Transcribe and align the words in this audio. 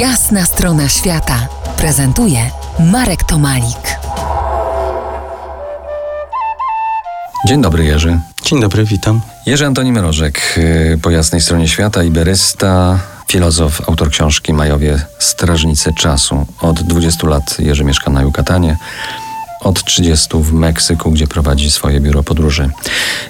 Jasna 0.00 0.44
strona 0.44 0.88
świata 0.88 1.48
prezentuje 1.76 2.50
Marek 2.92 3.24
Tomalik. 3.24 3.98
Dzień 7.46 7.62
dobry 7.62 7.84
Jerzy. 7.84 8.20
Dzień 8.42 8.60
dobry, 8.60 8.84
witam. 8.84 9.20
Jerzy 9.46 9.66
Antoni 9.66 9.92
Mrożek, 9.92 10.54
y, 10.58 10.98
po 11.02 11.10
jasnej 11.10 11.40
stronie 11.40 11.68
świata, 11.68 12.02
iberysta, 12.02 12.98
filozof, 13.28 13.88
autor 13.88 14.10
książki 14.10 14.52
Majowie 14.52 15.00
Strażnicy 15.18 15.92
Czasu. 15.92 16.46
Od 16.60 16.82
20 16.82 17.26
lat 17.26 17.58
Jerzy 17.58 17.84
mieszka 17.84 18.10
na 18.10 18.22
Jukatanie, 18.22 18.76
od 19.60 19.84
30 19.84 20.28
w 20.42 20.52
Meksyku, 20.52 21.10
gdzie 21.10 21.26
prowadzi 21.26 21.70
swoje 21.70 22.00
biuro 22.00 22.22
podróży. 22.22 22.70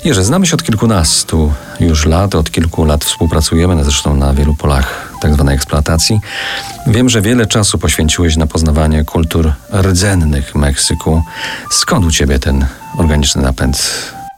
Jerzy, 0.05 0.25
znamy 0.25 0.47
się 0.47 0.55
od 0.55 0.63
kilkunastu 0.63 1.53
już 1.81 2.07
lat, 2.07 2.35
od 2.35 2.51
kilku 2.51 2.85
lat 2.85 3.05
współpracujemy, 3.05 3.85
zresztą 3.85 4.17
na 4.17 4.35
wielu 4.35 4.55
polach 4.55 5.06
tak 5.27 5.35
zwanej 5.35 5.55
eksploatacji. 5.55 6.21
Wiem, 6.87 7.09
że 7.09 7.23
wiele 7.23 7.47
czasu 7.47 7.79
poświęciłeś 7.79 8.37
na 8.37 8.47
poznawanie 8.47 9.05
kultur 9.05 9.53
rdzennych 9.73 10.55
Meksyku. 10.55 11.23
Skąd 11.71 12.05
u 12.05 12.11
ciebie 12.11 12.39
ten 12.39 12.67
organiczny 12.99 13.43
napęd 13.43 13.93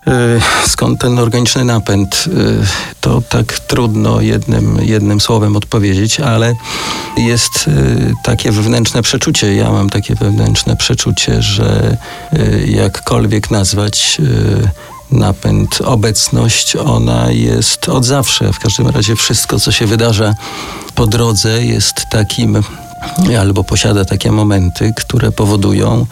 Y, 0.08 0.40
skąd 0.68 1.00
ten 1.00 1.18
organiczny 1.18 1.64
napęd? 1.64 2.24
Y, 2.26 2.66
to 3.00 3.22
tak 3.28 3.58
trudno 3.58 4.20
jednym, 4.20 4.78
jednym 4.82 5.20
słowem 5.20 5.56
odpowiedzieć, 5.56 6.20
ale 6.20 6.54
jest 7.16 7.68
y, 7.68 8.14
takie 8.22 8.52
wewnętrzne 8.52 9.02
przeczucie. 9.02 9.54
Ja 9.54 9.70
mam 9.70 9.90
takie 9.90 10.14
wewnętrzne 10.14 10.76
przeczucie, 10.76 11.42
że 11.42 11.96
jakkolwiek 12.66 13.50
nazwać 13.50 14.20
napęd, 15.10 15.80
obecność, 15.84 16.76
ona 16.76 17.30
jest 17.30 17.88
od 17.88 18.04
zawsze. 18.04 18.52
W 18.52 18.58
każdym 18.58 18.88
razie 18.88 19.16
wszystko, 19.16 19.60
co 19.60 19.72
się 19.72 19.86
wydarza 19.86 20.34
po 20.94 21.06
drodze, 21.06 21.64
jest 21.64 21.94
takim 22.10 22.62
albo 23.40 23.64
posiada 23.64 24.04
takie 24.04 24.32
momenty, 24.32 24.92
które 24.96 25.32
powodują, 25.32 26.06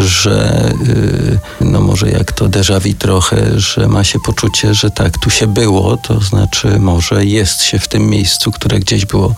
że 0.00 0.68
y, 0.88 1.38
no 1.60 1.80
może 1.80 2.10
jak 2.10 2.32
to 2.32 2.48
déjà 2.48 2.80
vu 2.80 2.94
trochę, 2.94 3.60
że 3.60 3.88
ma 3.88 4.04
się 4.04 4.18
poczucie, 4.20 4.74
że 4.74 4.90
tak 4.90 5.18
tu 5.18 5.30
się 5.30 5.46
było, 5.46 5.96
to 5.96 6.20
znaczy 6.20 6.78
może 6.78 7.24
jest 7.24 7.62
się 7.62 7.78
w 7.78 7.88
tym 7.88 8.10
miejscu, 8.10 8.52
które 8.52 8.78
gdzieś 8.78 9.06
było 9.06 9.34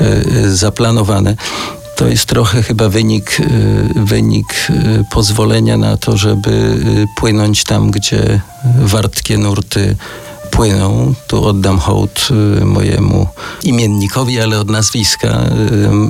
y, 0.00 0.04
y, 0.04 0.56
zaplanowane. 0.56 1.34
To 2.00 2.08
jest 2.08 2.26
trochę 2.26 2.62
chyba 2.62 2.88
wynik, 2.88 3.38
wynik 3.96 4.68
pozwolenia 5.10 5.76
na 5.76 5.96
to, 5.96 6.16
żeby 6.16 6.78
płynąć 7.16 7.64
tam, 7.64 7.90
gdzie 7.90 8.40
wartkie 8.78 9.38
nurty 9.38 9.96
płyną. 10.50 11.14
Tu 11.26 11.44
oddam 11.44 11.78
hołd 11.78 12.28
mojemu 12.64 13.26
imiennikowi, 13.62 14.40
ale 14.40 14.60
od 14.60 14.70
nazwiska. 14.70 15.40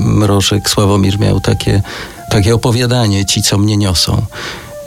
Mrożek 0.04 0.70
Sławomir 0.70 1.20
miał 1.20 1.40
takie 1.40 1.82
takie 2.30 2.54
opowiadanie, 2.54 3.24
ci 3.24 3.42
co 3.42 3.58
mnie 3.58 3.76
niosą. 3.76 4.22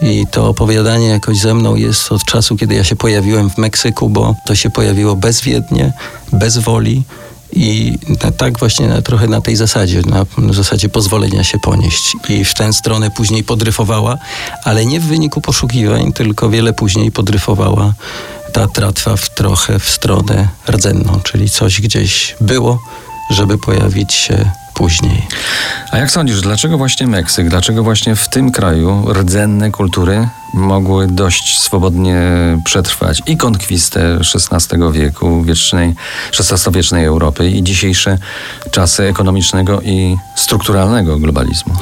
I 0.02 0.26
to 0.32 0.50
opowiadanie 0.50 1.08
jakoś 1.08 1.38
ze 1.38 1.54
mną 1.54 1.76
jest 1.76 2.12
od 2.12 2.26
czasu, 2.26 2.58
kiedy 2.58 2.76
ja 2.76 2.84
się 2.84 2.96
pojawiłem 2.96 3.50
w 3.50 3.58
Meksyku, 3.58 4.10
bo 4.10 4.36
to 4.46 4.56
się 4.56 4.70
pojawiło 4.70 5.16
bezwiednie, 5.16 5.94
bez 6.34 6.58
woli 6.58 7.04
i 7.56 7.98
na, 8.24 8.32
tak 8.32 8.60
właśnie 8.60 8.88
na, 8.88 9.02
trochę 9.02 9.28
na 9.28 9.42
tej 9.42 9.56
zasadzie, 9.56 10.02
na, 10.06 10.54
zasadzie 10.54 10.90
pozwolenia 10.90 11.44
się 11.44 11.60
ponieść. 11.60 12.16
I 12.30 12.46
w 12.46 12.54
tę 12.54 12.74
stronę 12.74 13.12
później 13.12 13.44
podryfowała, 13.44 14.18
ale 14.64 14.86
nie 14.86 15.00
w 15.00 15.04
wyniku 15.04 15.42
poszukiwań, 15.42 16.14
tylko 16.14 16.50
wiele 16.50 16.74
później 16.74 17.12
podryfowała 17.12 17.94
ta 18.54 18.68
tratwa 18.68 19.16
w 19.16 19.30
trochę 19.30 19.80
w 19.80 19.90
stronę 19.90 20.48
rdzenną, 20.70 21.20
czyli 21.24 21.50
coś 21.50 21.82
gdzieś 21.82 22.36
było, 22.42 22.80
żeby 23.32 23.58
pojawić 23.58 24.14
się 24.14 24.52
później. 24.74 25.28
A 25.92 25.98
jak 25.98 26.12
sądzisz, 26.12 26.42
dlaczego 26.42 26.78
właśnie 26.78 27.08
Meksyk, 27.08 27.50
dlaczego 27.50 27.84
właśnie 27.84 28.16
w 28.16 28.30
tym 28.30 28.52
kraju 28.52 29.14
rdzenne 29.14 29.72
kultury 29.72 30.28
mogły 30.54 31.08
dość 31.08 31.60
swobodnie 31.60 32.22
przetrwać 32.66 33.22
i 33.26 33.38
konkwistę 33.38 34.20
XVI 34.36 34.78
wieku, 34.92 35.44
wiecznej, 35.44 35.96
XVI-wiecznej 36.40 37.06
Europy 37.06 37.50
i 37.50 37.64
dzisiejsze 37.64 38.18
czasy 38.72 39.04
ekonomicznego 39.04 39.82
i 39.82 40.18
strukturalnego 40.36 41.20
globalizmu? 41.20 41.74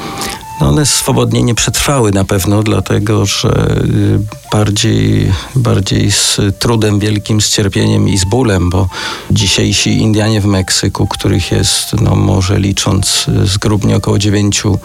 No 0.61 0.67
one 0.67 0.85
swobodnie 0.85 1.43
nie 1.43 1.55
przetrwały 1.55 2.11
na 2.11 2.25
pewno, 2.25 2.63
dlatego 2.63 3.25
że 3.25 3.49
y, 3.85 4.19
bardziej, 4.51 5.31
bardziej 5.55 6.11
z 6.11 6.39
trudem 6.59 6.99
wielkim, 6.99 7.41
z 7.41 7.49
cierpieniem 7.49 8.09
i 8.09 8.17
z 8.17 8.25
bólem, 8.25 8.69
bo 8.69 8.87
dzisiejsi 9.31 9.97
Indianie 9.97 10.41
w 10.41 10.45
Meksyku, 10.45 11.07
których 11.07 11.51
jest, 11.51 12.01
no 12.01 12.15
może 12.15 12.59
licząc 12.59 13.25
zgrubnie 13.43 13.95
około 13.95 14.17
9% 14.17 14.77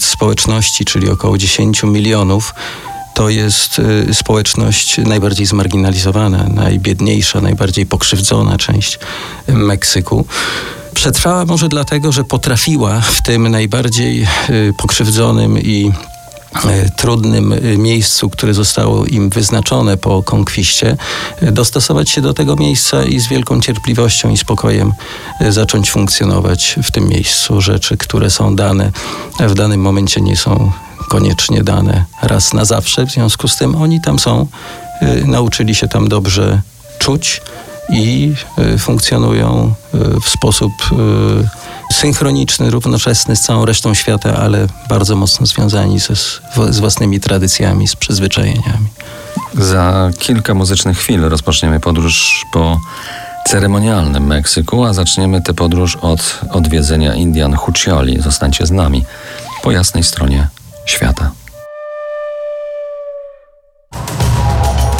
społeczności, 0.00 0.84
czyli 0.84 1.10
około 1.10 1.38
10 1.38 1.82
milionów, 1.82 2.54
to 3.14 3.28
jest 3.28 3.78
y, 3.78 4.14
społeczność 4.14 4.98
najbardziej 4.98 5.46
zmarginalizowana, 5.46 6.46
najbiedniejsza, 6.54 7.40
najbardziej 7.40 7.86
pokrzywdzona 7.86 8.58
część 8.58 8.98
Meksyku. 9.48 10.26
Przetrwała 10.94 11.44
może 11.44 11.68
dlatego, 11.68 12.12
że 12.12 12.24
potrafiła 12.24 13.00
w 13.00 13.22
tym 13.22 13.48
najbardziej 13.48 14.26
y, 14.50 14.74
pokrzywdzonym 14.76 15.58
i 15.58 15.92
y, 16.64 16.90
trudnym 16.96 17.52
y, 17.52 17.78
miejscu, 17.78 18.30
które 18.30 18.54
zostało 18.54 19.06
im 19.06 19.30
wyznaczone 19.30 19.96
po 19.96 20.22
konkwiście, 20.22 20.96
dostosować 21.42 22.10
się 22.10 22.20
do 22.20 22.34
tego 22.34 22.56
miejsca 22.56 23.04
i 23.04 23.20
z 23.20 23.28
wielką 23.28 23.60
cierpliwością 23.60 24.30
i 24.30 24.36
spokojem 24.36 24.92
zacząć 25.48 25.90
funkcjonować 25.90 26.78
w 26.82 26.90
tym 26.90 27.08
miejscu. 27.08 27.60
Rzeczy, 27.60 27.96
które 27.96 28.30
są 28.30 28.56
dane 28.56 28.92
w 29.40 29.54
danym 29.54 29.80
momencie 29.80 30.20
nie 30.20 30.36
są 30.36 30.72
koniecznie 31.08 31.64
dane 31.64 32.04
raz 32.22 32.52
na 32.52 32.64
zawsze, 32.64 33.06
w 33.06 33.10
związku 33.10 33.48
z 33.48 33.56
tym 33.56 33.74
oni 33.74 34.00
tam 34.00 34.18
są, 34.18 34.46
nauczyli 35.24 35.74
się 35.74 35.88
tam 35.88 36.08
dobrze 36.08 36.60
czuć 36.98 37.42
i 37.92 38.34
y, 38.74 38.78
funkcjonują 38.78 39.74
y, 39.94 40.20
w 40.20 40.28
sposób 40.28 40.72
y, 41.90 41.94
synchroniczny, 41.94 42.70
równoczesny 42.70 43.36
z 43.36 43.40
całą 43.40 43.64
resztą 43.64 43.94
świata, 43.94 44.36
ale 44.36 44.66
bardzo 44.88 45.16
mocno 45.16 45.46
związani 45.46 45.98
ze, 45.98 46.16
z 46.70 46.78
własnymi 46.80 47.20
tradycjami, 47.20 47.88
z 47.88 47.96
przyzwyczajeniami. 47.96 48.88
Za 49.54 50.10
kilka 50.18 50.54
muzycznych 50.54 50.98
chwil 50.98 51.20
rozpoczniemy 51.20 51.80
podróż 51.80 52.46
po 52.52 52.80
ceremonialnym 53.46 54.26
Meksyku, 54.26 54.84
a 54.84 54.92
zaczniemy 54.92 55.42
tę 55.42 55.54
podróż 55.54 55.96
od 55.96 56.40
odwiedzenia 56.50 57.14
Indian 57.14 57.54
Hucioli. 57.54 58.22
Zostańcie 58.22 58.66
z 58.66 58.70
nami 58.70 59.04
po 59.62 59.70
jasnej 59.70 60.04
stronie 60.04 60.48
świata. 60.86 61.31